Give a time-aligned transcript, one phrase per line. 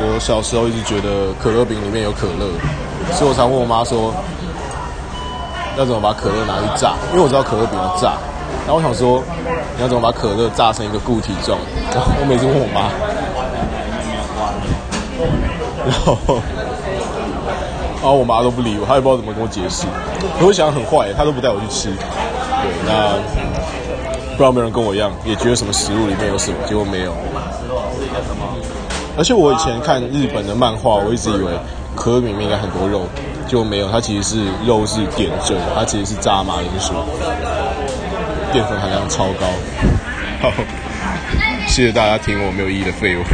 [0.00, 2.46] 我小时候一直觉得可乐饼里面有可乐，
[3.12, 4.14] 所以我常问我妈说，
[5.76, 6.94] 要怎么把可乐拿去炸？
[7.10, 8.14] 因为我知道可乐饼要炸。
[8.64, 9.22] 然后我想说，
[9.76, 11.58] 你要怎么把可乐炸成一个固体状？
[11.90, 12.92] 然后我每次问我妈，
[15.84, 16.16] 然后，
[18.00, 19.86] 然后我妈都不理我，她也不知道怎么跟我解释。
[20.40, 21.88] 我会想很坏，她都不带我去吃。
[21.90, 23.16] 对，那
[24.32, 27.12] 不知道没有人跟我一样，也觉得什么食物里面有什么，结果没有。
[29.18, 31.50] 而且我以前看日本的漫画，我一直以为
[31.96, 33.02] 可乐饼里面应该很多肉，
[33.48, 36.94] 结果没有，它其实是肉是点缀，它其实是炸马铃薯，
[38.52, 39.46] 淀粉含量超高。
[40.40, 40.52] 好，
[41.66, 43.24] 谢谢大家听我没有意义的废话。